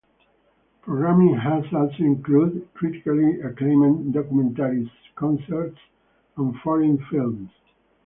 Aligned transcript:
Programming 0.81 1.35
has 1.35 1.63
also 1.71 1.93
included 1.99 2.67
critically 2.73 3.39
acclaimed 3.41 4.15
documentaries, 4.15 4.89
concerts, 5.15 5.77
and 6.37 6.55
foreign 6.63 6.97
films. 7.11 7.51